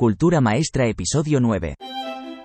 Cultura 0.00 0.40
Maestra 0.40 0.86
Episodio 0.86 1.40
9. 1.40 1.76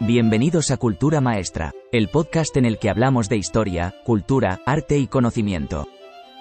Bienvenidos 0.02 0.72
a 0.72 0.76
Cultura 0.76 1.22
Maestra, 1.22 1.72
el 1.94 2.10
podcast 2.10 2.58
en 2.58 2.66
el 2.66 2.80
que 2.80 2.90
hablamos 2.90 3.30
de 3.30 3.38
historia, 3.38 3.96
cultura, 4.04 4.60
arte 4.66 4.98
y 4.98 5.08
conocimiento. 5.08 5.88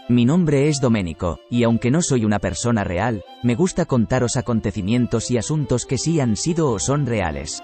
Mi 0.08 0.24
nombre 0.24 0.69
es 0.69 0.80
Doménico, 0.80 1.38
y 1.48 1.62
aunque 1.62 1.92
no 1.92 2.03
soy 2.03 2.24
una 2.24 2.40
persona 2.40 2.82
real, 2.82 3.22
me 3.45 3.54
gusta 3.54 3.85
contaros 3.85 4.37
acontecimientos 4.37 5.30
y 5.30 5.38
asuntos 5.38 5.87
que 5.87 5.98
sí 5.98 6.19
han 6.19 6.35
sido 6.35 6.72
o 6.72 6.80
son 6.80 7.07
reales. 7.07 7.62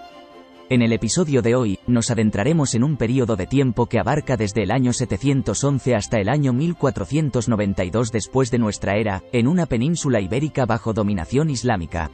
En 0.68 0.80
el 0.80 0.92
episodio 0.92 1.42
de 1.42 1.56
hoy, 1.56 1.80
nos 1.88 2.12
adentraremos 2.12 2.76
en 2.76 2.84
un 2.84 2.96
periodo 2.96 3.34
de 3.34 3.48
tiempo 3.48 3.86
que 3.86 3.98
abarca 3.98 4.36
desde 4.36 4.62
el 4.62 4.70
año 4.70 4.92
711 4.92 5.96
hasta 5.96 6.20
el 6.20 6.28
año 6.28 6.52
1492 6.52 8.12
después 8.12 8.52
de 8.52 8.60
nuestra 8.60 8.94
era, 8.94 9.24
en 9.32 9.48
una 9.48 9.66
península 9.66 10.20
ibérica 10.20 10.66
bajo 10.66 10.92
dominación 10.92 11.50
islámica. 11.50 12.12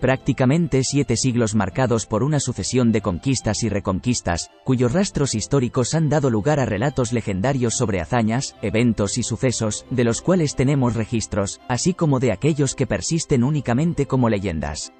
Prácticamente 0.00 0.82
siete 0.84 1.16
siglos 1.16 1.54
marcados 1.54 2.06
por 2.06 2.22
una 2.22 2.40
sucesión 2.40 2.92
de 2.92 3.00
conquistas 3.00 3.62
y 3.62 3.68
reconquistas, 3.68 4.50
cuyos 4.64 4.92
rastros 4.92 5.34
históricos 5.34 5.94
han 5.94 6.08
dado 6.08 6.30
lugar 6.30 6.60
a 6.60 6.66
relatos 6.66 7.12
legendarios 7.12 7.74
sobre 7.74 8.00
hazañas, 8.00 8.56
eventos 8.60 9.16
y 9.18 9.22
sucesos, 9.22 9.86
de 9.90 10.04
los 10.04 10.20
cuales 10.20 10.56
tenemos 10.56 10.94
registros, 10.94 11.60
así 11.68 11.94
como 11.94 12.20
de 12.20 12.32
aquellos 12.32 12.74
que 12.74 12.86
persisten 12.86 13.44
únicamente 13.44 14.06
como 14.06 14.28
leyendas. 14.28 14.92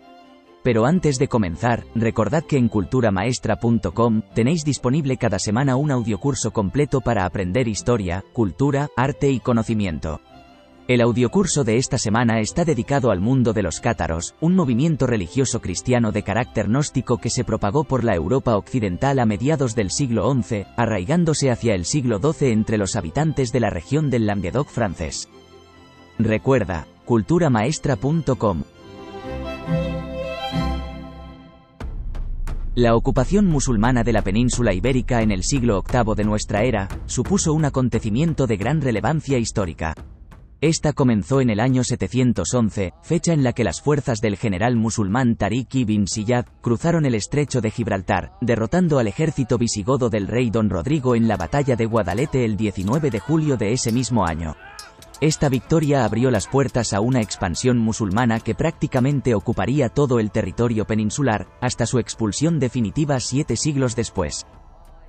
Pero 0.62 0.86
antes 0.86 1.18
de 1.18 1.28
comenzar, 1.28 1.84
recordad 1.94 2.42
que 2.42 2.56
en 2.56 2.68
culturamaestra.com 2.68 4.22
tenéis 4.34 4.64
disponible 4.64 5.18
cada 5.18 5.38
semana 5.38 5.76
un 5.76 5.90
audiocurso 5.90 6.52
completo 6.52 7.02
para 7.02 7.26
aprender 7.26 7.68
historia, 7.68 8.24
cultura, 8.32 8.88
arte 8.96 9.30
y 9.30 9.40
conocimiento. 9.40 10.22
El 10.86 11.00
audiocurso 11.00 11.64
de 11.64 11.78
esta 11.78 11.96
semana 11.96 12.40
está 12.40 12.66
dedicado 12.66 13.10
al 13.10 13.18
mundo 13.18 13.54
de 13.54 13.62
los 13.62 13.80
cátaros, 13.80 14.34
un 14.42 14.54
movimiento 14.54 15.06
religioso 15.06 15.62
cristiano 15.62 16.12
de 16.12 16.22
carácter 16.22 16.68
gnóstico 16.68 17.16
que 17.16 17.30
se 17.30 17.42
propagó 17.42 17.84
por 17.84 18.04
la 18.04 18.14
Europa 18.14 18.54
occidental 18.54 19.18
a 19.18 19.24
mediados 19.24 19.74
del 19.74 19.90
siglo 19.90 20.30
XI, 20.30 20.66
arraigándose 20.76 21.50
hacia 21.50 21.74
el 21.74 21.86
siglo 21.86 22.20
XII 22.20 22.52
entre 22.52 22.76
los 22.76 22.96
habitantes 22.96 23.50
de 23.50 23.60
la 23.60 23.70
región 23.70 24.10
del 24.10 24.26
Languedoc 24.26 24.68
francés. 24.68 25.30
Recuerda, 26.18 26.86
culturamaestra.com 27.06 28.64
La 32.74 32.94
ocupación 32.94 33.46
musulmana 33.46 34.04
de 34.04 34.12
la 34.12 34.20
península 34.20 34.74
ibérica 34.74 35.22
en 35.22 35.30
el 35.30 35.44
siglo 35.44 35.82
VIII 35.82 36.14
de 36.14 36.24
nuestra 36.24 36.64
era, 36.64 36.88
supuso 37.06 37.54
un 37.54 37.64
acontecimiento 37.64 38.46
de 38.46 38.58
gran 38.58 38.82
relevancia 38.82 39.38
histórica. 39.38 39.94
Esta 40.64 40.94
comenzó 40.94 41.42
en 41.42 41.50
el 41.50 41.60
año 41.60 41.84
711, 41.84 42.94
fecha 43.02 43.34
en 43.34 43.44
la 43.44 43.52
que 43.52 43.64
las 43.64 43.82
fuerzas 43.82 44.22
del 44.22 44.38
general 44.38 44.76
musulmán 44.76 45.36
Tariq 45.36 45.74
ibn 45.74 46.06
Siyad 46.06 46.46
cruzaron 46.62 47.04
el 47.04 47.14
estrecho 47.14 47.60
de 47.60 47.70
Gibraltar, 47.70 48.32
derrotando 48.40 48.98
al 48.98 49.06
ejército 49.06 49.58
visigodo 49.58 50.08
del 50.08 50.26
rey 50.26 50.48
Don 50.48 50.70
Rodrigo 50.70 51.16
en 51.16 51.28
la 51.28 51.36
batalla 51.36 51.76
de 51.76 51.84
Guadalete 51.84 52.46
el 52.46 52.56
19 52.56 53.10
de 53.10 53.20
julio 53.20 53.58
de 53.58 53.74
ese 53.74 53.92
mismo 53.92 54.24
año. 54.24 54.56
Esta 55.20 55.50
victoria 55.50 56.06
abrió 56.06 56.30
las 56.30 56.48
puertas 56.48 56.94
a 56.94 57.00
una 57.00 57.20
expansión 57.20 57.76
musulmana 57.76 58.40
que 58.40 58.54
prácticamente 58.54 59.34
ocuparía 59.34 59.90
todo 59.90 60.18
el 60.18 60.30
territorio 60.30 60.86
peninsular, 60.86 61.46
hasta 61.60 61.84
su 61.84 61.98
expulsión 61.98 62.58
definitiva 62.58 63.20
siete 63.20 63.56
siglos 63.58 63.96
después. 63.96 64.46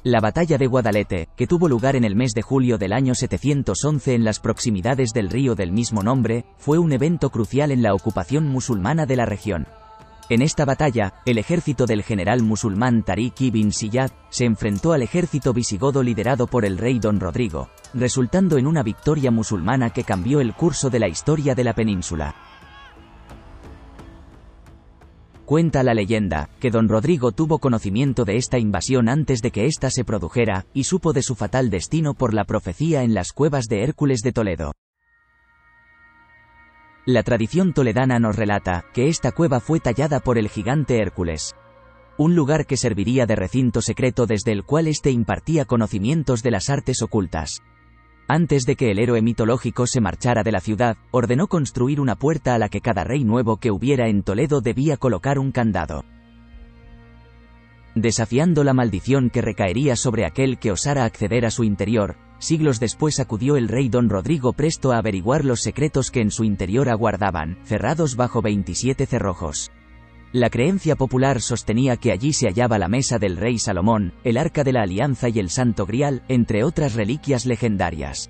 La 0.05 0.19
batalla 0.19 0.59
de 0.59 0.67
Guadalete, 0.67 1.29
que 1.35 1.47
tuvo 1.47 1.67
lugar 1.67 1.95
en 1.95 2.03
el 2.03 2.15
mes 2.15 2.33
de 2.35 2.43
julio 2.43 2.77
del 2.77 2.93
año 2.93 3.15
711 3.15 4.13
en 4.13 4.23
las 4.23 4.39
proximidades 4.39 5.13
del 5.13 5.31
río 5.31 5.55
del 5.55 5.71
mismo 5.71 6.03
nombre, 6.03 6.45
fue 6.59 6.77
un 6.77 6.93
evento 6.93 7.31
crucial 7.31 7.71
en 7.71 7.81
la 7.81 7.95
ocupación 7.95 8.45
musulmana 8.47 9.07
de 9.07 9.15
la 9.15 9.25
región. 9.25 9.65
En 10.29 10.43
esta 10.43 10.63
batalla, 10.63 11.15
el 11.25 11.39
ejército 11.39 11.87
del 11.87 12.03
general 12.03 12.43
musulmán 12.43 13.01
Tariq 13.01 13.41
ibn 13.41 13.71
Siyad 13.71 14.11
se 14.29 14.45
enfrentó 14.45 14.93
al 14.93 15.01
ejército 15.01 15.53
visigodo 15.53 16.03
liderado 16.03 16.45
por 16.45 16.65
el 16.65 16.77
rey 16.77 16.99
Don 16.99 17.19
Rodrigo, 17.19 17.69
resultando 17.95 18.59
en 18.59 18.67
una 18.67 18.83
victoria 18.83 19.31
musulmana 19.31 19.89
que 19.89 20.03
cambió 20.03 20.39
el 20.39 20.53
curso 20.53 20.91
de 20.91 20.99
la 20.99 21.07
historia 21.07 21.55
de 21.55 21.63
la 21.63 21.73
península. 21.73 22.35
Cuenta 25.45 25.83
la 25.83 25.93
leyenda, 25.93 26.49
que 26.59 26.71
don 26.71 26.89
Rodrigo 26.89 27.31
tuvo 27.31 27.59
conocimiento 27.59 28.25
de 28.25 28.37
esta 28.37 28.57
invasión 28.57 29.07
antes 29.07 29.43
de 29.43 29.51
que 29.51 29.67
ésta 29.67 29.91
se 29.91 30.03
produjera, 30.03 30.65
y 30.73 30.85
supo 30.85 31.13
de 31.13 31.21
su 31.21 31.35
fatal 31.35 31.69
destino 31.69 32.15
por 32.15 32.33
la 32.33 32.45
profecía 32.45 33.03
en 33.03 33.13
las 33.13 33.31
cuevas 33.31 33.65
de 33.65 33.83
Hércules 33.83 34.21
de 34.21 34.31
Toledo. 34.31 34.71
La 37.05 37.21
tradición 37.21 37.73
toledana 37.73 38.17
nos 38.17 38.35
relata 38.35 38.85
que 38.91 39.07
esta 39.07 39.31
cueva 39.31 39.59
fue 39.59 39.79
tallada 39.79 40.19
por 40.19 40.39
el 40.39 40.49
gigante 40.49 40.99
Hércules. 40.99 41.53
Un 42.17 42.35
lugar 42.35 42.65
que 42.65 42.75
serviría 42.75 43.27
de 43.27 43.35
recinto 43.35 43.83
secreto 43.83 44.25
desde 44.25 44.51
el 44.51 44.63
cual 44.63 44.87
éste 44.87 45.11
impartía 45.11 45.65
conocimientos 45.65 46.41
de 46.41 46.49
las 46.49 46.71
artes 46.71 47.03
ocultas. 47.03 47.61
Antes 48.27 48.65
de 48.65 48.75
que 48.75 48.89
el 48.89 48.97
héroe 48.97 49.21
mitológico 49.21 49.85
se 49.85 50.01
marchara 50.01 50.41
de 50.41 50.51
la 50.51 50.59
ciudad, 50.59 50.97
ordenó 51.11 51.47
construir 51.47 52.01
una 52.01 52.15
puerta 52.15 52.55
a 52.55 52.57
la 52.57 52.69
que 52.69 52.81
cada 52.81 53.03
rey 53.03 53.23
nuevo 53.23 53.57
que 53.57 53.69
hubiera 53.69 54.07
en 54.07 54.23
Toledo 54.23 54.61
debía 54.61 54.97
colocar 54.97 55.37
un 55.37 55.51
candado. 55.51 56.03
Desafiando 57.93 58.63
la 58.63 58.73
maldición 58.73 59.29
que 59.29 59.41
recaería 59.41 59.95
sobre 59.95 60.25
aquel 60.25 60.57
que 60.57 60.71
osara 60.71 61.05
acceder 61.05 61.45
a 61.45 61.51
su 61.51 61.63
interior, 61.63 62.15
siglos 62.39 62.79
después 62.79 63.19
acudió 63.19 63.57
el 63.57 63.67
rey 63.67 63.89
don 63.89 64.09
Rodrigo 64.09 64.53
presto 64.53 64.91
a 64.91 64.97
averiguar 64.97 65.45
los 65.45 65.61
secretos 65.61 66.09
que 66.09 66.21
en 66.21 66.31
su 66.31 66.43
interior 66.43 66.89
aguardaban, 66.89 67.59
cerrados 67.63 68.15
bajo 68.15 68.41
27 68.41 69.05
cerrojos. 69.05 69.71
La 70.35 70.49
creencia 70.49 70.97
popular 70.97 71.39
sostenía 71.39 71.95
que 71.95 72.11
allí 72.11 72.33
se 72.33 72.47
hallaba 72.47 72.77
la 72.77 72.89
mesa 72.89 73.19
del 73.19 73.37
rey 73.37 73.57
Salomón, 73.57 74.11
el 74.25 74.35
arca 74.35 74.65
de 74.65 74.73
la 74.73 74.81
alianza 74.81 75.29
y 75.29 75.39
el 75.39 75.49
santo 75.49 75.85
grial, 75.85 76.23
entre 76.27 76.65
otras 76.65 76.93
reliquias 76.93 77.45
legendarias. 77.45 78.29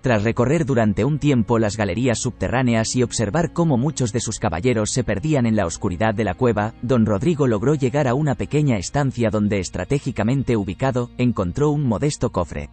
Tras 0.00 0.24
recorrer 0.24 0.64
durante 0.64 1.04
un 1.04 1.18
tiempo 1.18 1.58
las 1.58 1.76
galerías 1.76 2.20
subterráneas 2.20 2.96
y 2.96 3.02
observar 3.02 3.52
cómo 3.52 3.76
muchos 3.76 4.14
de 4.14 4.20
sus 4.20 4.38
caballeros 4.38 4.92
se 4.92 5.04
perdían 5.04 5.44
en 5.44 5.56
la 5.56 5.66
oscuridad 5.66 6.14
de 6.14 6.24
la 6.24 6.32
cueva, 6.32 6.72
don 6.80 7.04
Rodrigo 7.04 7.46
logró 7.46 7.74
llegar 7.74 8.08
a 8.08 8.14
una 8.14 8.34
pequeña 8.34 8.78
estancia 8.78 9.28
donde 9.28 9.58
estratégicamente 9.58 10.56
ubicado, 10.56 11.10
encontró 11.18 11.68
un 11.68 11.86
modesto 11.86 12.32
cofre. 12.32 12.70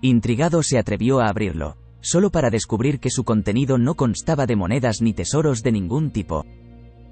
Intrigado 0.00 0.62
se 0.62 0.78
atrevió 0.78 1.18
a 1.18 1.26
abrirlo, 1.26 1.76
solo 2.02 2.30
para 2.30 2.50
descubrir 2.50 3.00
que 3.00 3.10
su 3.10 3.24
contenido 3.24 3.78
no 3.78 3.96
constaba 3.96 4.46
de 4.46 4.54
monedas 4.54 5.02
ni 5.02 5.12
tesoros 5.12 5.64
de 5.64 5.72
ningún 5.72 6.12
tipo. 6.12 6.46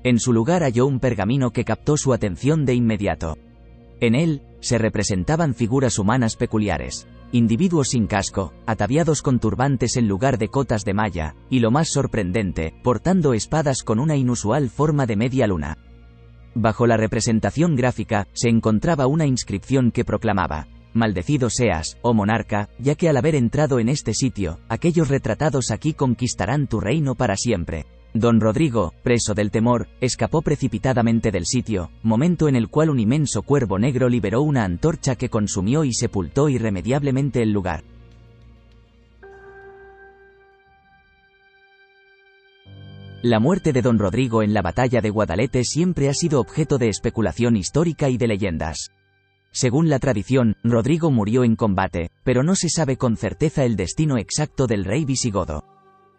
En 0.04 0.20
su 0.20 0.34
lugar 0.34 0.62
halló 0.62 0.86
un 0.86 1.00
pergamino 1.00 1.50
que 1.50 1.64
captó 1.64 1.96
su 1.96 2.12
atención 2.12 2.66
de 2.66 2.74
inmediato. 2.74 3.38
En 4.00 4.14
él, 4.14 4.42
se 4.60 4.76
representaban 4.76 5.54
figuras 5.54 5.98
humanas 5.98 6.36
peculiares, 6.36 7.08
individuos 7.32 7.88
sin 7.88 8.06
casco, 8.06 8.52
ataviados 8.66 9.22
con 9.22 9.40
turbantes 9.40 9.96
en 9.96 10.06
lugar 10.06 10.36
de 10.36 10.48
cotas 10.48 10.84
de 10.84 10.92
malla, 10.92 11.34
y 11.48 11.60
lo 11.60 11.70
más 11.70 11.88
sorprendente, 11.88 12.74
portando 12.82 13.32
espadas 13.32 13.82
con 13.82 13.98
una 13.98 14.14
inusual 14.14 14.68
forma 14.68 15.06
de 15.06 15.16
media 15.16 15.46
luna. 15.46 15.78
Bajo 16.54 16.86
la 16.86 16.98
representación 16.98 17.74
gráfica, 17.74 18.28
se 18.34 18.50
encontraba 18.50 19.06
una 19.06 19.24
inscripción 19.24 19.90
que 19.90 20.04
proclamaba, 20.04 20.68
Maldecido 20.92 21.50
seas, 21.50 21.96
oh 22.02 22.14
monarca, 22.14 22.68
ya 22.78 22.94
que 22.94 23.08
al 23.08 23.16
haber 23.16 23.34
entrado 23.34 23.80
en 23.80 23.88
este 23.88 24.14
sitio, 24.14 24.60
aquellos 24.68 25.08
retratados 25.08 25.72
aquí 25.72 25.92
conquistarán 25.92 26.68
tu 26.68 26.78
reino 26.78 27.16
para 27.16 27.36
siempre. 27.36 27.86
Don 28.16 28.40
Rodrigo, 28.40 28.94
preso 29.02 29.34
del 29.34 29.50
temor, 29.50 29.88
escapó 30.00 30.40
precipitadamente 30.40 31.32
del 31.32 31.46
sitio, 31.46 31.90
momento 32.04 32.46
en 32.46 32.54
el 32.54 32.68
cual 32.68 32.90
un 32.90 33.00
inmenso 33.00 33.42
cuervo 33.42 33.76
negro 33.76 34.08
liberó 34.08 34.40
una 34.42 34.64
antorcha 34.64 35.16
que 35.16 35.28
consumió 35.28 35.82
y 35.82 35.92
sepultó 35.92 36.48
irremediablemente 36.48 37.42
el 37.42 37.50
lugar. 37.50 37.82
La 43.22 43.40
muerte 43.40 43.72
de 43.72 43.82
don 43.82 43.98
Rodrigo 43.98 44.44
en 44.44 44.54
la 44.54 44.62
batalla 44.62 45.00
de 45.00 45.10
Guadalete 45.10 45.64
siempre 45.64 46.08
ha 46.08 46.14
sido 46.14 46.38
objeto 46.38 46.78
de 46.78 46.90
especulación 46.90 47.56
histórica 47.56 48.10
y 48.10 48.16
de 48.16 48.28
leyendas. 48.28 48.92
Según 49.50 49.88
la 49.88 49.98
tradición, 49.98 50.54
Rodrigo 50.62 51.10
murió 51.10 51.42
en 51.42 51.56
combate, 51.56 52.10
pero 52.22 52.44
no 52.44 52.54
se 52.54 52.68
sabe 52.68 52.96
con 52.96 53.16
certeza 53.16 53.64
el 53.64 53.74
destino 53.74 54.18
exacto 54.18 54.68
del 54.68 54.84
rey 54.84 55.04
visigodo. 55.04 55.73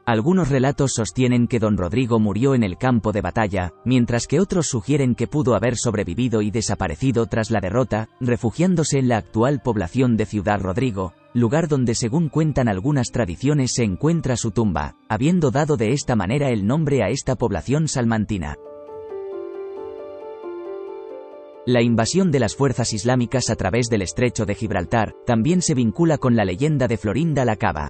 Algunos 0.05 0.49
relatos 0.49 0.93
sostienen 0.93 1.47
que 1.47 1.57
don 1.57 1.77
Rodrigo 1.77 2.19
murió 2.19 2.53
en 2.53 2.61
el 2.61 2.77
campo 2.77 3.11
de 3.11 3.21
batalla, 3.21 3.73
mientras 3.85 4.27
que 4.27 4.39
otros 4.39 4.67
sugieren 4.67 5.15
que 5.15 5.25
pudo 5.25 5.55
haber 5.55 5.77
sobrevivido 5.77 6.43
y 6.43 6.51
desaparecido 6.51 7.25
tras 7.25 7.49
la 7.49 7.59
derrota, 7.59 8.09
refugiándose 8.19 8.99
en 8.99 9.07
la 9.07 9.17
actual 9.17 9.61
población 9.63 10.15
de 10.15 10.27
Ciudad 10.27 10.61
Rodrigo, 10.61 11.13
lugar 11.33 11.67
donde 11.67 11.95
según 11.95 12.29
cuentan 12.29 12.67
algunas 12.67 13.09
tradiciones 13.11 13.73
se 13.73 13.83
encuentra 13.83 14.37
su 14.37 14.51
tumba, 14.51 14.95
habiendo 15.09 15.49
dado 15.49 15.75
de 15.75 15.91
esta 15.91 16.15
manera 16.15 16.49
el 16.49 16.67
nombre 16.67 17.01
a 17.01 17.09
esta 17.09 17.35
población 17.35 17.87
salmantina. 17.87 18.57
La 21.65 21.81
invasión 21.81 22.29
de 22.29 22.39
las 22.41 22.55
fuerzas 22.55 22.93
islámicas 22.93 23.49
a 23.49 23.55
través 23.55 23.87
del 23.89 24.03
estrecho 24.03 24.45
de 24.45 24.53
Gibraltar 24.53 25.15
también 25.25 25.63
se 25.63 25.73
vincula 25.73 26.19
con 26.19 26.35
la 26.35 26.45
leyenda 26.45 26.87
de 26.87 26.97
Florinda 26.97 27.43
la 27.43 27.55
Cava. 27.55 27.89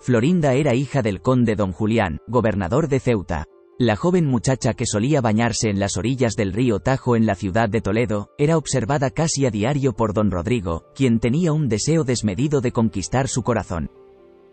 Florinda 0.00 0.54
era 0.54 0.74
hija 0.74 1.02
del 1.02 1.20
conde 1.20 1.56
don 1.56 1.72
Julián, 1.72 2.20
gobernador 2.26 2.88
de 2.88 3.00
Ceuta. 3.00 3.44
La 3.78 3.96
joven 3.96 4.24
muchacha 4.26 4.72
que 4.72 4.86
solía 4.86 5.20
bañarse 5.20 5.68
en 5.68 5.78
las 5.78 5.98
orillas 5.98 6.36
del 6.36 6.54
río 6.54 6.80
Tajo 6.80 7.16
en 7.16 7.26
la 7.26 7.34
ciudad 7.34 7.68
de 7.68 7.82
Toledo, 7.82 8.30
era 8.38 8.56
observada 8.56 9.10
casi 9.10 9.44
a 9.44 9.50
diario 9.50 9.92
por 9.92 10.14
don 10.14 10.30
Rodrigo, 10.30 10.84
quien 10.94 11.20
tenía 11.20 11.52
un 11.52 11.68
deseo 11.68 12.04
desmedido 12.04 12.62
de 12.62 12.72
conquistar 12.72 13.28
su 13.28 13.42
corazón. 13.42 13.90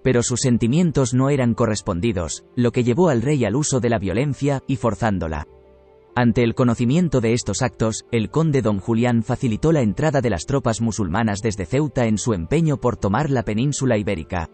Pero 0.03 0.21
sus 0.21 0.41
sentimientos 0.41 1.13
no 1.13 1.29
eran 1.29 1.53
correspondidos, 1.53 2.43
lo 2.55 2.73
que 2.73 2.83
llevó 2.83 3.07
al 3.07 3.21
rey 3.21 3.45
al 3.45 3.55
uso 3.55 3.79
de 3.79 3.89
la 3.89 3.99
violencia, 3.99 4.63
y 4.67 4.75
forzándola. 4.75 5.47
Ante 6.13 6.43
el 6.43 6.55
conocimiento 6.55 7.21
de 7.21 7.33
estos 7.33 7.61
actos, 7.61 8.05
el 8.11 8.29
conde 8.31 8.61
don 8.61 8.79
Julián 8.79 9.23
facilitó 9.23 9.71
la 9.71 9.81
entrada 9.81 10.19
de 10.19 10.29
las 10.29 10.45
tropas 10.45 10.81
musulmanas 10.81 11.41
desde 11.41 11.65
Ceuta 11.65 12.05
en 12.05 12.17
su 12.17 12.33
empeño 12.33 12.77
por 12.77 12.97
tomar 12.97 13.29
la 13.29 13.43
península 13.43 13.97
ibérica. 13.97 14.49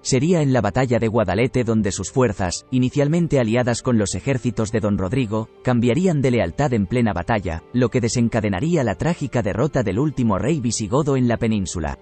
Sería 0.00 0.42
en 0.42 0.52
la 0.52 0.60
batalla 0.60 0.98
de 0.98 1.08
Guadalete 1.08 1.64
donde 1.64 1.92
sus 1.92 2.10
fuerzas, 2.10 2.66
inicialmente 2.70 3.40
aliadas 3.40 3.82
con 3.82 3.98
los 3.98 4.14
ejércitos 4.14 4.72
de 4.72 4.80
don 4.80 4.96
Rodrigo, 4.96 5.48
cambiarían 5.62 6.22
de 6.22 6.30
lealtad 6.30 6.72
en 6.72 6.86
plena 6.86 7.12
batalla, 7.12 7.64
lo 7.72 7.90
que 7.90 8.00
desencadenaría 8.00 8.84
la 8.84 8.94
trágica 8.94 9.42
derrota 9.42 9.82
del 9.82 9.98
último 9.98 10.38
rey 10.38 10.60
visigodo 10.60 11.16
en 11.16 11.28
la 11.28 11.36
península. 11.36 11.98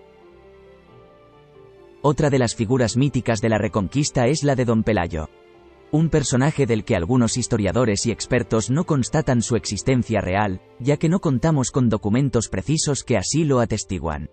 Otra 2.03 2.31
de 2.31 2.39
las 2.39 2.55
figuras 2.55 2.97
míticas 2.97 3.41
de 3.41 3.49
la 3.49 3.59
Reconquista 3.59 4.27
es 4.27 4.45
la 4.45 4.55
de 4.55 4.65
don 4.65 4.85
Pelayo. 4.85 5.29
Un 5.91 6.09
personaje 6.09 6.67
del 6.67 6.85
que 6.85 6.95
algunos 6.95 7.37
historiadores 7.37 8.07
y 8.07 8.11
expertos 8.11 8.71
no 8.71 8.85
constatan 8.85 9.41
su 9.41 9.57
existencia 9.57 10.21
real, 10.21 10.61
ya 10.79 10.99
que 10.99 11.09
no 11.09 11.21
contamos 11.21 11.71
con 11.71 11.89
documentos 11.89 12.49
precisos 12.49 13.03
que 13.03 13.17
así 13.17 13.45
lo 13.45 13.61
atestiguan. 13.61 14.31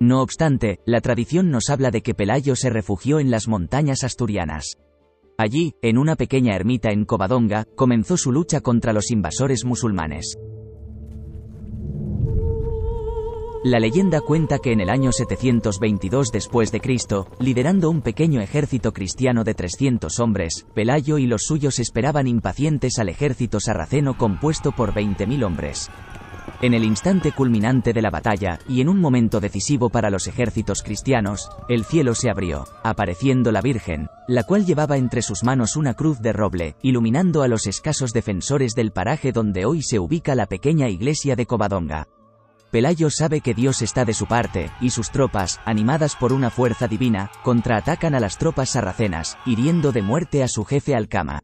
No 0.00 0.22
obstante, 0.22 0.78
la 0.86 1.00
tradición 1.00 1.50
nos 1.50 1.70
habla 1.70 1.90
de 1.90 2.02
que 2.02 2.14
Pelayo 2.14 2.54
se 2.54 2.70
refugió 2.70 3.18
en 3.18 3.30
las 3.30 3.48
montañas 3.48 4.04
asturianas. 4.04 4.76
Allí, 5.36 5.74
en 5.82 5.98
una 5.98 6.14
pequeña 6.14 6.54
ermita 6.54 6.90
en 6.90 7.04
Covadonga, 7.04 7.64
comenzó 7.76 8.16
su 8.16 8.32
lucha 8.32 8.60
contra 8.60 8.92
los 8.92 9.10
invasores 9.10 9.64
musulmanes. 9.64 10.36
La 13.64 13.80
leyenda 13.80 14.20
cuenta 14.20 14.60
que 14.60 14.70
en 14.70 14.80
el 14.80 14.88
año 14.88 15.10
722 15.10 16.30
después 16.30 16.70
de 16.70 16.80
Cristo, 16.80 17.26
liderando 17.40 17.90
un 17.90 18.02
pequeño 18.02 18.40
ejército 18.40 18.92
cristiano 18.92 19.42
de 19.42 19.54
300 19.54 20.20
hombres, 20.20 20.64
Pelayo 20.74 21.18
y 21.18 21.26
los 21.26 21.42
suyos 21.42 21.80
esperaban 21.80 22.28
impacientes 22.28 23.00
al 23.00 23.08
ejército 23.08 23.58
sarraceno 23.58 24.16
compuesto 24.16 24.70
por 24.70 24.94
20.000 24.94 25.44
hombres. 25.44 25.90
En 26.60 26.74
el 26.74 26.84
instante 26.84 27.32
culminante 27.32 27.92
de 27.92 28.02
la 28.02 28.10
batalla, 28.10 28.58
y 28.68 28.80
en 28.80 28.88
un 28.88 29.00
momento 29.00 29.40
decisivo 29.40 29.90
para 29.90 30.10
los 30.10 30.26
ejércitos 30.26 30.82
cristianos, 30.82 31.50
el 31.68 31.84
cielo 31.84 32.14
se 32.14 32.30
abrió, 32.30 32.66
apareciendo 32.82 33.52
la 33.52 33.60
Virgen, 33.60 34.08
la 34.26 34.42
cual 34.42 34.66
llevaba 34.66 34.96
entre 34.96 35.22
sus 35.22 35.44
manos 35.44 35.76
una 35.76 35.94
cruz 35.94 36.20
de 36.20 36.32
roble, 36.32 36.76
iluminando 36.82 37.42
a 37.42 37.48
los 37.48 37.66
escasos 37.66 38.12
defensores 38.12 38.74
del 38.74 38.92
paraje 38.92 39.32
donde 39.32 39.66
hoy 39.66 39.82
se 39.82 39.98
ubica 39.98 40.34
la 40.34 40.46
pequeña 40.46 40.88
iglesia 40.88 41.36
de 41.36 41.46
Covadonga. 41.46 42.08
Pelayo 42.70 43.08
sabe 43.08 43.40
que 43.40 43.54
Dios 43.54 43.80
está 43.80 44.04
de 44.04 44.12
su 44.12 44.26
parte, 44.26 44.70
y 44.80 44.90
sus 44.90 45.10
tropas, 45.10 45.58
animadas 45.64 46.16
por 46.16 46.34
una 46.34 46.50
fuerza 46.50 46.86
divina, 46.86 47.30
contraatacan 47.42 48.14
a 48.14 48.20
las 48.20 48.36
tropas 48.36 48.70
sarracenas, 48.70 49.38
hiriendo 49.46 49.90
de 49.90 50.02
muerte 50.02 50.42
a 50.42 50.48
su 50.48 50.64
jefe 50.66 50.94
Alcama. 50.94 51.40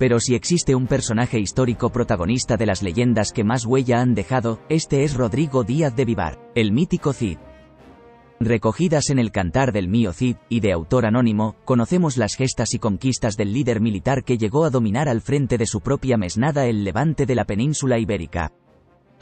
Pero 0.00 0.18
si 0.18 0.34
existe 0.34 0.74
un 0.74 0.86
personaje 0.86 1.38
histórico 1.38 1.90
protagonista 1.90 2.56
de 2.56 2.64
las 2.64 2.82
leyendas 2.82 3.32
que 3.32 3.44
más 3.44 3.66
huella 3.66 4.00
han 4.00 4.14
dejado, 4.14 4.58
este 4.70 5.04
es 5.04 5.12
Rodrigo 5.12 5.62
Díaz 5.62 5.94
de 5.94 6.06
Vivar, 6.06 6.38
el 6.54 6.72
mítico 6.72 7.12
Cid. 7.12 7.36
Recogidas 8.40 9.10
en 9.10 9.18
el 9.18 9.30
Cantar 9.30 9.72
del 9.72 9.88
Mío 9.88 10.14
Cid, 10.14 10.36
y 10.48 10.60
de 10.60 10.72
autor 10.72 11.04
anónimo, 11.04 11.54
conocemos 11.66 12.16
las 12.16 12.34
gestas 12.34 12.72
y 12.72 12.78
conquistas 12.78 13.36
del 13.36 13.52
líder 13.52 13.82
militar 13.82 14.24
que 14.24 14.38
llegó 14.38 14.64
a 14.64 14.70
dominar 14.70 15.06
al 15.06 15.20
frente 15.20 15.58
de 15.58 15.66
su 15.66 15.82
propia 15.82 16.16
mesnada 16.16 16.64
el 16.64 16.82
levante 16.82 17.26
de 17.26 17.34
la 17.34 17.44
península 17.44 17.98
ibérica. 17.98 18.52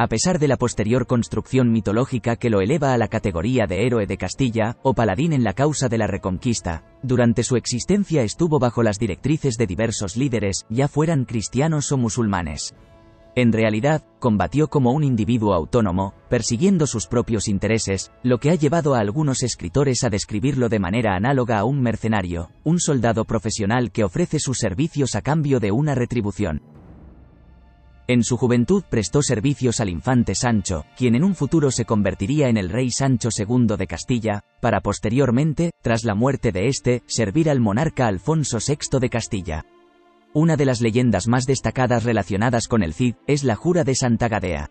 A 0.00 0.06
pesar 0.06 0.39
de 0.39 0.47
la 0.47 0.56
posterior 0.56 1.09
construcción 1.09 1.73
mitológica 1.73 2.37
que 2.37 2.50
lo 2.50 2.61
eleva 2.61 2.93
a 2.93 2.99
la 2.99 3.09
categoría 3.09 3.67
de 3.67 3.85
héroe 3.85 4.06
de 4.06 4.17
Castilla, 4.17 4.77
o 4.85 4.95
paladín 4.95 5.33
en 5.33 5.43
la 5.43 5.55
causa 5.55 5.89
de 5.89 5.99
la 5.99 6.06
reconquista, 6.06 6.85
durante 7.03 7.43
su 7.43 7.56
existencia 7.56 8.23
estuvo 8.23 8.61
bajo 8.61 8.85
las 8.85 9.00
directrices 9.00 9.56
de 9.56 9.67
diversos 9.67 10.17
líderes, 10.17 10.67
ya 10.71 10.87
fueran 10.87 11.25
cristianos 11.25 11.91
o 11.91 11.97
musulmanes. 11.97 12.77
En 13.35 13.53
realidad, 13.53 14.05
combatió 14.21 14.69
como 14.69 14.93
un 14.93 15.03
individuo 15.03 15.53
autónomo, 15.53 16.15
persiguiendo 16.29 16.87
sus 16.87 17.09
propios 17.09 17.49
intereses, 17.49 18.12
lo 18.23 18.39
que 18.39 18.51
ha 18.51 18.55
llevado 18.55 18.94
a 18.94 19.01
algunos 19.01 19.43
escritores 19.43 20.05
a 20.05 20.11
describirlo 20.11 20.69
de 20.69 20.79
manera 20.79 21.17
análoga 21.17 21.59
a 21.59 21.65
un 21.65 21.83
mercenario, 21.83 22.53
un 22.62 22.79
soldado 22.79 23.25
profesional 23.25 23.91
que 23.91 24.05
ofrece 24.05 24.39
sus 24.39 24.59
servicios 24.59 25.17
a 25.17 25.23
cambio 25.23 25.59
de 25.59 25.73
una 25.73 25.97
retribución. 25.97 26.78
En 28.10 28.25
su 28.25 28.38
juventud 28.38 28.84
prestó 28.88 29.22
servicios 29.22 29.81
al 29.81 29.90
infante 29.90 30.34
Sancho, 30.34 30.87
quien 30.96 31.14
en 31.14 31.25
un 31.25 31.34
futuro 31.34 31.70
se 31.70 31.84
convertiría 31.84 32.49
en 32.49 32.56
el 32.56 32.70
rey 32.70 32.90
Sancho 32.90 33.28
II 33.37 33.76
de 33.76 33.87
Castilla, 33.87 34.44
para 34.62 34.81
posteriormente, 34.81 35.72
tras 35.82 36.05
la 36.05 36.14
muerte 36.14 36.50
de 36.50 36.69
este, 36.69 37.02
servir 37.06 37.50
al 37.50 37.60
monarca 37.60 38.06
Alfonso 38.06 38.60
VI 38.66 38.99
de 38.99 39.10
Castilla. 39.10 39.66
Una 40.32 40.56
de 40.56 40.64
las 40.64 40.81
leyendas 40.81 41.28
más 41.28 41.44
destacadas 41.44 42.05
relacionadas 42.05 42.66
con 42.66 42.82
el 42.82 42.94
Cid 42.94 43.16
es 43.26 43.44
la 43.44 43.56
Jura 43.56 43.84
de 43.84 43.94
Santa 43.94 44.28
Gadea. 44.28 44.70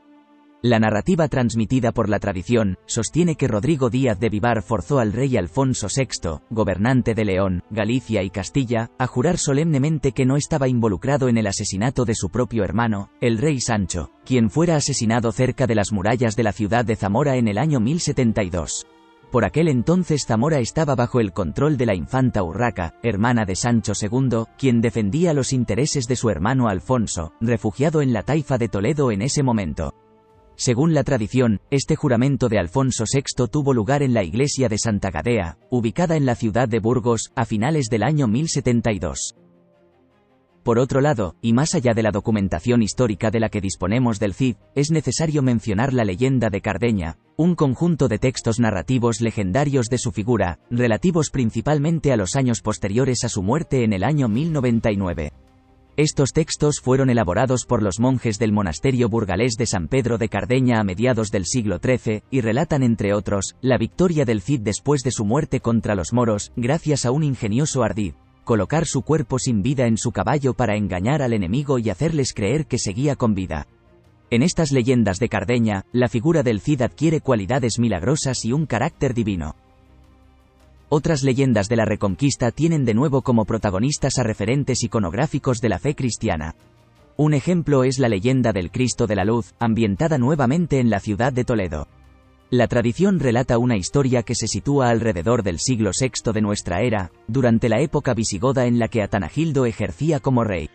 La 0.63 0.79
narrativa 0.79 1.27
transmitida 1.27 1.91
por 1.91 2.09
la 2.09 2.17
tradición 2.17 2.79
sostiene 2.87 3.35
que 3.35 3.47
Rodrigo 3.47 3.91
Díaz 3.91 4.19
de 4.19 4.29
Vivar 4.29 4.63
forzó 4.63 4.97
al 4.97 5.13
rey 5.13 5.37
Alfonso 5.37 5.87
VI, 5.95 6.39
gobernante 6.49 7.13
de 7.13 7.25
León, 7.25 7.63
Galicia 7.69 8.23
y 8.23 8.31
Castilla, 8.31 8.89
a 8.97 9.05
jurar 9.05 9.37
solemnemente 9.37 10.13
que 10.13 10.25
no 10.25 10.35
estaba 10.35 10.67
involucrado 10.67 11.29
en 11.29 11.37
el 11.37 11.45
asesinato 11.45 12.05
de 12.05 12.15
su 12.15 12.29
propio 12.29 12.63
hermano, 12.63 13.11
el 13.21 13.37
rey 13.37 13.61
Sancho, 13.61 14.09
quien 14.25 14.49
fuera 14.49 14.75
asesinado 14.75 15.31
cerca 15.31 15.67
de 15.67 15.75
las 15.75 15.91
murallas 15.91 16.35
de 16.35 16.43
la 16.43 16.53
ciudad 16.53 16.83
de 16.85 16.95
Zamora 16.95 17.35
en 17.35 17.47
el 17.47 17.59
año 17.59 17.79
1072. 17.79 18.87
Por 19.31 19.45
aquel 19.45 19.67
entonces 19.67 20.25
Zamora 20.25 20.57
estaba 20.57 20.95
bajo 20.95 21.19
el 21.19 21.33
control 21.33 21.77
de 21.77 21.85
la 21.85 21.93
infanta 21.93 22.41
Urraca, 22.41 22.95
hermana 23.03 23.45
de 23.45 23.55
Sancho 23.55 23.93
II, 24.01 24.45
quien 24.57 24.81
defendía 24.81 25.33
los 25.33 25.53
intereses 25.53 26.07
de 26.07 26.15
su 26.15 26.31
hermano 26.31 26.67
Alfonso, 26.67 27.33
refugiado 27.41 28.01
en 28.01 28.11
la 28.11 28.23
taifa 28.23 28.57
de 28.57 28.69
Toledo 28.69 29.11
en 29.11 29.21
ese 29.21 29.43
momento. 29.43 29.93
Según 30.57 30.95
la 30.95 31.03
tradición, 31.03 31.61
este 31.69 31.95
juramento 31.95 32.49
de 32.49 32.57
Alfonso 32.57 33.03
VI 33.11 33.47
tuvo 33.47 33.75
lugar 33.75 34.01
en 34.01 34.15
la 34.15 34.23
iglesia 34.23 34.67
de 34.67 34.79
Santa 34.79 35.11
Gadea, 35.11 35.59
ubicada 35.69 36.17
en 36.17 36.25
la 36.25 36.33
ciudad 36.33 36.67
de 36.67 36.79
Burgos, 36.79 37.31
a 37.35 37.45
finales 37.45 37.89
del 37.91 38.01
año 38.01 38.27
1072. 38.27 39.35
Por 40.63 40.79
otro 40.79 40.99
lado, 40.99 41.35
y 41.43 41.53
más 41.53 41.75
allá 41.75 41.93
de 41.93 42.01
la 42.01 42.09
documentación 42.09 42.81
histórica 42.81 43.29
de 43.29 43.39
la 43.39 43.49
que 43.49 43.61
disponemos 43.61 44.19
del 44.19 44.33
Cid, 44.33 44.55
es 44.73 44.89
necesario 44.89 45.43
mencionar 45.43 45.93
la 45.93 46.03
leyenda 46.03 46.49
de 46.49 46.59
Cardeña, 46.59 47.19
un 47.37 47.53
conjunto 47.53 48.07
de 48.07 48.17
textos 48.17 48.59
narrativos 48.59 49.21
legendarios 49.21 49.89
de 49.89 49.99
su 49.99 50.11
figura, 50.11 50.59
relativos 50.71 51.29
principalmente 51.29 52.11
a 52.11 52.17
los 52.17 52.35
años 52.35 52.61
posteriores 52.61 53.23
a 53.23 53.29
su 53.29 53.43
muerte 53.43 53.83
en 53.83 53.93
el 53.93 54.03
año 54.03 54.27
1099. 54.27 55.33
Estos 55.97 56.31
textos 56.31 56.79
fueron 56.79 57.09
elaborados 57.09 57.65
por 57.65 57.81
los 57.81 57.99
monjes 57.99 58.37
del 58.37 58.51
monasterio 58.51 59.09
burgalés 59.09 59.55
de 59.57 59.65
San 59.65 59.87
Pedro 59.87 60.19
de 60.19 60.29
Cardeña 60.29 60.79
a 60.79 60.83
mediados 60.83 61.31
del 61.31 61.47
siglo 61.47 61.79
XIII, 61.83 62.21
y 62.29 62.41
relatan 62.41 62.83
entre 62.83 63.15
otros, 63.15 63.55
la 63.61 63.79
victoria 63.79 64.23
del 64.23 64.43
Cid 64.43 64.61
después 64.61 65.01
de 65.01 65.09
su 65.09 65.25
muerte 65.25 65.59
contra 65.59 65.95
los 65.95 66.13
moros, 66.13 66.51
gracias 66.55 67.07
a 67.07 67.11
un 67.11 67.23
ingenioso 67.23 67.81
ardid, 67.81 68.13
colocar 68.43 68.85
su 68.85 69.01
cuerpo 69.01 69.39
sin 69.39 69.63
vida 69.63 69.87
en 69.87 69.97
su 69.97 70.11
caballo 70.11 70.53
para 70.53 70.75
engañar 70.75 71.23
al 71.23 71.33
enemigo 71.33 71.79
y 71.79 71.89
hacerles 71.89 72.31
creer 72.35 72.67
que 72.67 72.77
seguía 72.77 73.15
con 73.15 73.33
vida. 73.33 73.65
En 74.29 74.43
estas 74.43 74.71
leyendas 74.71 75.17
de 75.17 75.29
Cardeña, 75.29 75.83
la 75.93 76.09
figura 76.09 76.43
del 76.43 76.61
Cid 76.61 76.83
adquiere 76.83 77.21
cualidades 77.21 77.79
milagrosas 77.79 78.45
y 78.45 78.53
un 78.53 78.67
carácter 78.67 79.15
divino. 79.15 79.55
Otras 80.89 81.21
leyendas 81.21 81.67
de 81.67 81.75
la 81.75 81.83
Reconquista 81.83 82.51
tienen 82.51 82.85
de 82.85 82.93
nuevo 82.93 83.21
como 83.21 83.43
protagonistas 83.43 84.19
a 84.19 84.23
referentes 84.23 84.83
iconográficos 84.83 85.59
de 85.59 85.67
la 85.67 85.79
fe 85.79 85.95
cristiana. 85.95 86.55
Un 87.17 87.33
ejemplo 87.33 87.83
es 87.83 87.99
la 87.99 88.07
leyenda 88.07 88.53
del 88.53 88.71
Cristo 88.71 89.05
de 89.05 89.15
la 89.15 89.25
Luz, 89.25 89.53
ambientada 89.59 90.17
nuevamente 90.17 90.79
en 90.79 90.89
la 90.89 91.01
ciudad 91.01 91.33
de 91.33 91.43
Toledo. 91.43 91.87
La 92.49 92.69
tradición 92.69 93.19
relata 93.19 93.57
una 93.57 93.75
historia 93.75 94.23
que 94.23 94.33
se 94.33 94.47
sitúa 94.47 94.89
alrededor 94.89 95.43
del 95.43 95.59
siglo 95.59 95.91
VI 95.99 96.31
de 96.31 96.41
nuestra 96.41 96.81
era, 96.81 97.11
durante 97.27 97.67
la 97.67 97.81
época 97.81 98.13
visigoda 98.13 98.65
en 98.65 98.79
la 98.79 98.87
que 98.87 99.01
Atanagildo 99.01 99.65
ejercía 99.65 100.21
como 100.21 100.45
rey. 100.45 100.69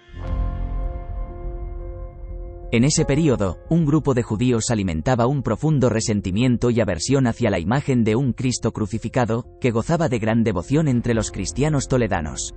En 2.72 2.84
ese 2.84 3.04
período, 3.04 3.58
un 3.68 3.84
grupo 3.84 4.14
de 4.14 4.22
judíos 4.22 4.70
alimentaba 4.70 5.26
un 5.26 5.42
profundo 5.42 5.90
resentimiento 5.90 6.70
y 6.70 6.80
aversión 6.80 7.26
hacia 7.26 7.50
la 7.50 7.58
imagen 7.58 8.02
de 8.02 8.16
un 8.16 8.32
Cristo 8.32 8.72
crucificado, 8.72 9.44
que 9.60 9.70
gozaba 9.70 10.08
de 10.08 10.18
gran 10.18 10.42
devoción 10.42 10.88
entre 10.88 11.12
los 11.12 11.30
cristianos 11.30 11.86
toledanos. 11.86 12.54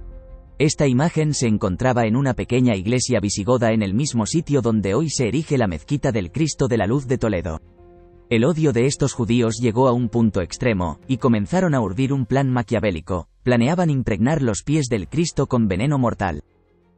Esta 0.57 0.87
imagen 0.87 1.33
se 1.33 1.47
encontraba 1.47 2.05
en 2.05 2.15
una 2.15 2.33
pequeña 2.33 2.77
iglesia 2.77 3.19
visigoda 3.19 3.73
en 3.73 3.81
el 3.81 3.93
mismo 3.93 4.25
sitio 4.25 4.61
donde 4.61 4.93
hoy 4.93 5.09
se 5.09 5.27
erige 5.27 5.57
la 5.57 5.67
mezquita 5.67 6.13
del 6.13 6.31
Cristo 6.31 6.69
de 6.69 6.77
la 6.77 6.87
Luz 6.87 7.07
de 7.07 7.17
Toledo. 7.17 7.59
El 8.29 8.45
odio 8.45 8.71
de 8.71 8.85
estos 8.85 9.11
judíos 9.11 9.57
llegó 9.57 9.89
a 9.89 9.91
un 9.91 10.07
punto 10.07 10.39
extremo, 10.39 11.01
y 11.09 11.17
comenzaron 11.17 11.75
a 11.75 11.81
urdir 11.81 12.13
un 12.13 12.25
plan 12.25 12.49
maquiavélico, 12.49 13.27
planeaban 13.43 13.89
impregnar 13.89 14.41
los 14.41 14.63
pies 14.63 14.85
del 14.87 15.09
Cristo 15.09 15.47
con 15.47 15.67
veneno 15.67 15.97
mortal. 15.97 16.41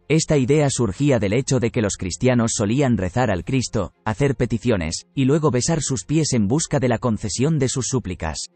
Esta 0.10 0.38
idea 0.38 0.70
surgía 0.70 1.20
del 1.20 1.34
hecho 1.34 1.60
de 1.60 1.70
que 1.70 1.82
los 1.82 1.98
cristianos 1.98 2.54
solían 2.56 2.96
rezar 2.96 3.30
al 3.30 3.44
Cristo, 3.44 3.92
hacer 4.06 4.36
peticiones, 4.36 5.06
y 5.14 5.26
luego 5.26 5.52
besar 5.52 5.82
sus 5.82 6.06
pies 6.06 6.32
en 6.32 6.48
busca 6.48 6.80
de 6.80 6.88
la 6.88 6.98
concesión 6.98 7.60
de 7.60 7.68
sus 7.68 7.88
súplicas. 7.88 8.48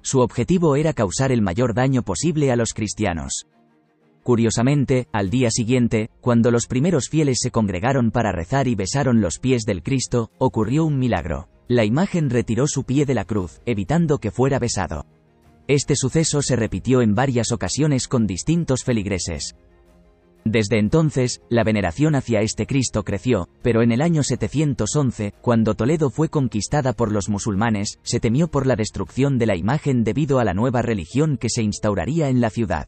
Su 0.00 0.20
objetivo 0.20 0.74
era 0.74 0.94
causar 0.94 1.32
el 1.32 1.42
mayor 1.42 1.74
daño 1.74 2.02
posible 2.02 2.50
a 2.50 2.56
los 2.56 2.72
cristianos. 2.72 3.46
Curiosamente, 4.22 5.06
al 5.12 5.28
día 5.28 5.50
siguiente, 5.50 6.10
cuando 6.22 6.50
los 6.50 6.66
primeros 6.66 7.10
fieles 7.10 7.40
se 7.42 7.50
congregaron 7.50 8.10
para 8.10 8.32
rezar 8.32 8.66
y 8.66 8.74
besaron 8.74 9.20
los 9.20 9.38
pies 9.38 9.64
del 9.64 9.82
Cristo, 9.82 10.30
ocurrió 10.38 10.86
un 10.86 10.98
milagro. 10.98 11.48
La 11.68 11.84
imagen 11.84 12.30
retiró 12.30 12.66
su 12.66 12.84
pie 12.84 13.04
de 13.04 13.14
la 13.14 13.24
cruz, 13.26 13.60
evitando 13.66 14.18
que 14.18 14.30
fuera 14.30 14.58
besado. 14.58 15.04
Este 15.68 15.94
suceso 15.94 16.40
se 16.40 16.56
repitió 16.56 17.02
en 17.02 17.14
varias 17.14 17.52
ocasiones 17.52 18.08
con 18.08 18.26
distintos 18.26 18.82
feligreses. 18.82 19.56
Desde 20.48 20.78
entonces, 20.78 21.42
la 21.48 21.64
veneración 21.64 22.14
hacia 22.14 22.40
este 22.40 22.66
Cristo 22.66 23.02
creció, 23.02 23.48
pero 23.62 23.82
en 23.82 23.90
el 23.90 24.00
año 24.00 24.22
711, 24.22 25.34
cuando 25.40 25.74
Toledo 25.74 26.08
fue 26.08 26.28
conquistada 26.28 26.92
por 26.92 27.10
los 27.10 27.28
musulmanes, 27.28 27.98
se 28.04 28.20
temió 28.20 28.46
por 28.46 28.64
la 28.64 28.76
destrucción 28.76 29.38
de 29.38 29.46
la 29.46 29.56
imagen 29.56 30.04
debido 30.04 30.38
a 30.38 30.44
la 30.44 30.54
nueva 30.54 30.82
religión 30.82 31.36
que 31.36 31.50
se 31.50 31.64
instauraría 31.64 32.28
en 32.28 32.40
la 32.40 32.50
ciudad. 32.50 32.86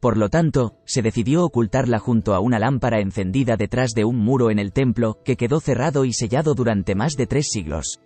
Por 0.00 0.16
lo 0.16 0.30
tanto, 0.30 0.74
se 0.84 1.00
decidió 1.00 1.44
ocultarla 1.44 2.00
junto 2.00 2.34
a 2.34 2.40
una 2.40 2.58
lámpara 2.58 3.00
encendida 3.00 3.56
detrás 3.56 3.92
de 3.92 4.04
un 4.04 4.16
muro 4.16 4.50
en 4.50 4.58
el 4.58 4.72
templo, 4.72 5.18
que 5.24 5.36
quedó 5.36 5.60
cerrado 5.60 6.04
y 6.04 6.12
sellado 6.12 6.54
durante 6.54 6.96
más 6.96 7.14
de 7.14 7.28
tres 7.28 7.50
siglos. 7.52 8.00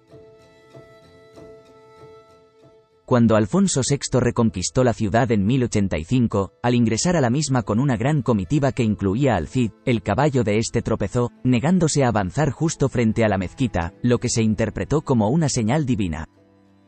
Cuando 3.06 3.37
Alfonso 3.37 3.82
VI 3.87 4.18
reconquistó 4.18 4.82
la 4.82 4.94
ciudad 4.94 5.30
en 5.30 5.44
1085, 5.44 6.52
al 6.62 6.75
ingresar 6.75 7.16
a 7.16 7.20
la 7.20 7.28
misma 7.28 7.62
con 7.62 7.78
una 7.78 7.99
gran 7.99 8.23
comitiva 8.23 8.73
que 8.73 8.82
incluía 8.82 9.37
al 9.37 9.46
Cid, 9.46 9.73
el 9.84 10.02
caballo 10.02 10.42
de 10.42 10.56
este 10.56 10.80
tropezó, 10.80 11.30
negándose 11.42 12.02
a 12.02 12.08
avanzar 12.08 12.50
justo 12.50 12.88
frente 12.88 13.23
a 13.23 13.28
la 13.28 13.37
mezquita, 13.37 13.92
lo 14.02 14.18
que 14.18 14.30
se 14.30 14.42
interpretó 14.42 15.02
como 15.02 15.28
una 15.28 15.50
señal 15.50 15.84
divina. 15.84 16.28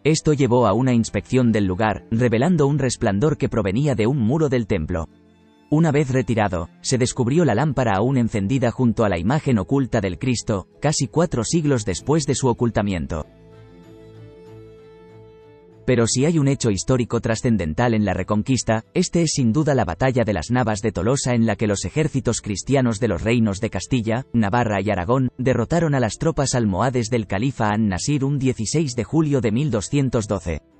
Esto 0.04 0.32
llevó 0.32 0.66
a 0.66 0.72
una 0.72 0.94
inspección 0.94 1.52
del 1.52 1.66
lugar, 1.66 2.06
revelando 2.10 2.66
un 2.66 2.78
resplandor 2.78 3.36
que 3.36 3.50
provenía 3.50 3.94
de 3.94 4.06
un 4.06 4.18
muro 4.18 4.48
del 4.48 4.66
templo. 4.66 5.10
Una 5.68 5.92
vez 5.92 6.10
retirado, 6.10 6.70
se 6.80 6.96
descubrió 6.96 7.44
la 7.44 7.54
lámpara 7.54 7.96
aún 7.96 8.16
encendida 8.16 8.70
junto 8.70 9.04
a 9.04 9.10
la 9.10 9.18
imagen 9.18 9.58
oculta 9.58 10.00
del 10.00 10.18
Cristo, 10.18 10.66
casi 10.80 11.08
cuatro 11.08 11.44
siglos 11.44 11.84
después 11.84 12.24
de 12.24 12.36
su 12.36 12.48
ocultamiento. 12.48 13.26
Pero 15.86 16.08
si 16.08 16.24
hay 16.24 16.38
un 16.38 16.48
hecho 16.48 16.70
histórico 16.70 17.20
trascendental 17.20 17.94
en 17.94 18.04
la 18.04 18.12
Reconquista, 18.12 18.84
este 18.92 19.22
es 19.22 19.30
sin 19.34 19.52
duda 19.52 19.74
la 19.76 19.84
batalla 19.84 20.24
de 20.24 20.32
las 20.32 20.50
Navas 20.50 20.80
de 20.80 20.90
Tolosa 20.90 21.34
en 21.34 21.46
la 21.46 21.54
que 21.54 21.68
los 21.68 21.84
ejércitos 21.84 22.40
cristianos 22.42 22.98
de 22.98 23.08
los 23.08 23.22
reinos 23.22 23.60
de 23.60 23.70
Castilla, 23.70 24.26
Navarra 24.32 24.80
y 24.82 24.90
Aragón, 24.90 25.30
derrotaron 25.38 25.94
a 25.94 26.00
las 26.00 26.18
tropas 26.18 26.56
almohades 26.56 27.08
del 27.08 27.28
califa 27.28 27.70
An-Nasir 27.70 28.24
un 28.24 28.40
16 28.40 28.96
de 28.96 29.04
julio 29.04 29.40
de 29.40 29.52
1212. 29.52 30.75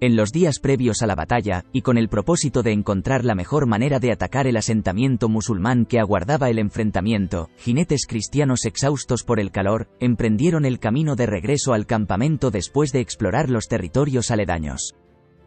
En 0.00 0.14
los 0.14 0.30
días 0.30 0.60
previos 0.60 1.02
a 1.02 1.08
la 1.08 1.16
batalla, 1.16 1.64
y 1.72 1.82
con 1.82 1.98
el 1.98 2.08
propósito 2.08 2.62
de 2.62 2.70
encontrar 2.70 3.24
la 3.24 3.34
mejor 3.34 3.66
manera 3.66 3.98
de 3.98 4.12
atacar 4.12 4.46
el 4.46 4.56
asentamiento 4.56 5.28
musulmán 5.28 5.86
que 5.86 5.98
aguardaba 5.98 6.50
el 6.50 6.60
enfrentamiento, 6.60 7.50
jinetes 7.56 8.06
cristianos 8.06 8.64
exhaustos 8.64 9.24
por 9.24 9.40
el 9.40 9.50
calor, 9.50 9.88
emprendieron 9.98 10.64
el 10.64 10.78
camino 10.78 11.16
de 11.16 11.26
regreso 11.26 11.72
al 11.72 11.86
campamento 11.86 12.52
después 12.52 12.92
de 12.92 13.00
explorar 13.00 13.50
los 13.50 13.66
territorios 13.66 14.30
aledaños. 14.30 14.94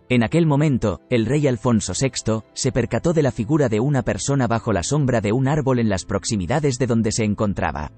En 0.10 0.22
aquel 0.22 0.46
momento, 0.46 1.00
el 1.10 1.28
rey 1.28 1.48
Alfonso 1.48 1.94
VI, 1.98 2.42
se 2.52 2.74
percató 2.74 3.14
de 3.14 3.24
la 3.24 3.32
figura 3.32 3.70
de 3.70 3.80
una 3.80 4.02
persona 4.02 4.48
bajo 4.48 4.74
la 4.74 4.84
sombra 4.84 5.22
de 5.22 5.32
un 5.32 5.48
árbol 5.48 5.80
en 5.80 5.88
las 5.88 6.04
proximidades 6.04 6.78
de 6.78 6.88
donde 6.88 7.14
se 7.14 7.24
encontraba. 7.24 7.94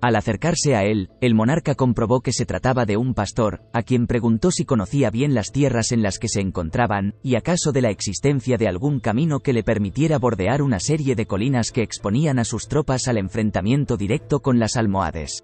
Al 0.00 0.14
acercarse 0.14 0.76
a 0.76 0.84
él, 0.84 1.10
el 1.20 1.34
monarca 1.34 1.74
comprobó 1.74 2.20
que 2.20 2.32
se 2.32 2.46
trataba 2.46 2.86
de 2.86 2.96
un 2.96 3.14
pastor, 3.14 3.62
a 3.72 3.82
quien 3.82 4.06
preguntó 4.06 4.52
si 4.52 4.64
conocía 4.64 5.10
bien 5.10 5.34
las 5.34 5.50
tierras 5.50 5.90
en 5.90 6.02
las 6.02 6.18
que 6.18 6.28
se 6.28 6.40
encontraban, 6.40 7.16
y 7.22 7.34
acaso 7.34 7.72
de 7.72 7.82
la 7.82 7.90
existencia 7.90 8.58
de 8.58 8.68
algún 8.68 9.00
camino 9.00 9.40
que 9.40 9.52
le 9.52 9.64
permitiera 9.64 10.18
bordear 10.18 10.62
una 10.62 10.78
serie 10.78 11.16
de 11.16 11.26
colinas 11.26 11.72
que 11.72 11.82
exponían 11.82 12.38
a 12.38 12.44
sus 12.44 12.68
tropas 12.68 13.08
al 13.08 13.18
enfrentamiento 13.18 13.96
directo 13.96 14.38
con 14.40 14.60
las 14.60 14.76
almohades. 14.76 15.42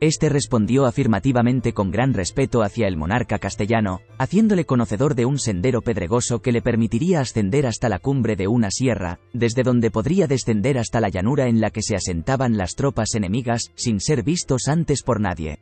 Este 0.00 0.28
respondió 0.28 0.86
afirmativamente 0.86 1.72
con 1.72 1.90
gran 1.90 2.14
respeto 2.14 2.62
hacia 2.62 2.88
el 2.88 2.96
monarca 2.96 3.38
castellano, 3.38 4.00
haciéndole 4.18 4.64
conocedor 4.64 5.14
de 5.14 5.24
un 5.24 5.38
sendero 5.38 5.82
pedregoso 5.82 6.42
que 6.42 6.52
le 6.52 6.62
permitiría 6.62 7.20
ascender 7.20 7.66
hasta 7.66 7.88
la 7.88 8.00
cumbre 8.00 8.36
de 8.36 8.48
una 8.48 8.70
sierra, 8.70 9.20
desde 9.32 9.62
donde 9.62 9.90
podría 9.90 10.26
descender 10.26 10.78
hasta 10.78 11.00
la 11.00 11.08
llanura 11.08 11.46
en 11.46 11.60
la 11.60 11.70
que 11.70 11.82
se 11.82 11.96
asentaban 11.96 12.56
las 12.56 12.74
tropas 12.74 13.14
enemigas, 13.14 13.70
sin 13.76 14.00
ser 14.00 14.22
vistos 14.22 14.68
antes 14.68 15.02
por 15.02 15.20
nadie. 15.20 15.60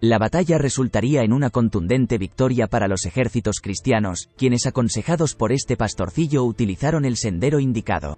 La 0.00 0.18
batalla 0.18 0.58
resultaría 0.58 1.22
en 1.22 1.32
una 1.32 1.50
contundente 1.50 2.18
victoria 2.18 2.68
para 2.68 2.86
los 2.86 3.04
ejércitos 3.04 3.60
cristianos, 3.60 4.30
quienes 4.36 4.66
aconsejados 4.66 5.34
por 5.34 5.50
este 5.50 5.76
pastorcillo 5.76 6.44
utilizaron 6.44 7.04
el 7.04 7.16
sendero 7.16 7.58
indicado. 7.58 8.16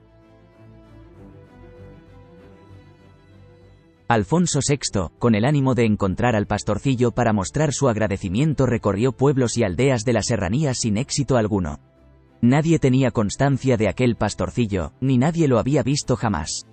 Alfonso 4.10 4.58
VI, 4.68 5.10
con 5.20 5.36
el 5.36 5.44
ánimo 5.44 5.76
de 5.76 5.84
encontrar 5.84 6.34
al 6.34 6.48
pastorcillo 6.48 7.12
para 7.12 7.32
mostrar 7.32 7.72
su 7.72 7.88
agradecimiento, 7.88 8.66
recorrió 8.66 9.12
pueblos 9.12 9.56
y 9.56 9.62
aldeas 9.62 10.02
de 10.02 10.12
la 10.12 10.22
serranía 10.22 10.74
sin 10.74 10.96
éxito 10.96 11.36
alguno. 11.36 11.78
Nadie 12.40 12.80
tenía 12.80 13.12
constancia 13.12 13.76
de 13.76 13.88
aquel 13.88 14.16
pastorcillo, 14.16 14.94
ni 15.00 15.16
nadie 15.16 15.46
lo 15.46 15.60
había 15.60 15.84
visto 15.84 16.16
jamás. 16.16 16.66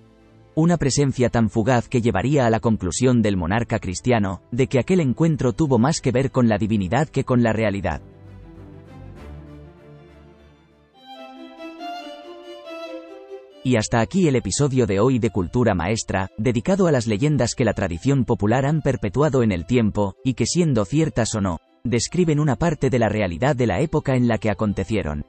Una 0.56 0.78
presencia 0.78 1.30
tan 1.30 1.48
fugaz 1.48 1.88
que 1.88 2.02
llevaría 2.02 2.44
a 2.44 2.50
la 2.50 2.58
conclusión 2.58 3.22
del 3.22 3.36
monarca 3.36 3.78
cristiano, 3.78 4.42
de 4.50 4.66
que 4.66 4.80
aquel 4.80 4.98
encuentro 4.98 5.52
tuvo 5.52 5.78
más 5.78 6.00
que 6.00 6.10
ver 6.10 6.32
con 6.32 6.48
la 6.48 6.58
divinidad 6.58 7.08
que 7.08 7.22
con 7.22 7.44
la 7.44 7.52
realidad. 7.52 8.02
Y 13.68 13.76
hasta 13.76 14.00
aquí 14.00 14.26
el 14.26 14.34
episodio 14.34 14.86
de 14.86 14.98
hoy 14.98 15.18
de 15.18 15.28
Cultura 15.28 15.74
Maestra, 15.74 16.30
dedicado 16.38 16.86
a 16.86 16.90
las 16.90 17.06
leyendas 17.06 17.54
que 17.54 17.66
la 17.66 17.74
tradición 17.74 18.24
popular 18.24 18.64
han 18.64 18.80
perpetuado 18.80 19.42
en 19.42 19.52
el 19.52 19.66
tiempo, 19.66 20.14
y 20.24 20.32
que 20.32 20.46
siendo 20.46 20.86
ciertas 20.86 21.34
o 21.34 21.42
no, 21.42 21.58
describen 21.84 22.40
una 22.40 22.56
parte 22.56 22.88
de 22.88 22.98
la 22.98 23.10
realidad 23.10 23.54
de 23.54 23.66
la 23.66 23.80
época 23.80 24.16
en 24.16 24.26
la 24.26 24.38
que 24.38 24.48
acontecieron. 24.48 25.26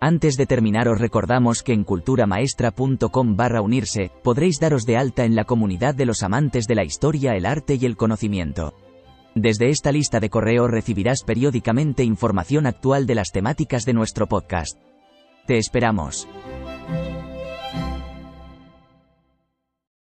Antes 0.00 0.38
de 0.38 0.46
terminar 0.46 0.88
os 0.88 0.98
recordamos 0.98 1.62
que 1.62 1.74
en 1.74 1.84
culturamaestra.com 1.84 3.36
barra 3.36 3.60
unirse, 3.60 4.10
podréis 4.22 4.58
daros 4.58 4.86
de 4.86 4.96
alta 4.96 5.26
en 5.26 5.36
la 5.36 5.44
comunidad 5.44 5.94
de 5.94 6.06
los 6.06 6.22
amantes 6.22 6.66
de 6.66 6.76
la 6.76 6.84
historia, 6.84 7.36
el 7.36 7.44
arte 7.44 7.74
y 7.78 7.84
el 7.84 7.98
conocimiento. 7.98 8.72
Desde 9.34 9.68
esta 9.68 9.92
lista 9.92 10.18
de 10.18 10.30
correo 10.30 10.66
recibirás 10.66 11.24
periódicamente 11.24 12.04
información 12.04 12.64
actual 12.64 13.06
de 13.06 13.16
las 13.16 13.32
temáticas 13.32 13.84
de 13.84 13.92
nuestro 13.92 14.28
podcast. 14.28 14.78
Te 15.46 15.58
esperamos. 15.58 16.26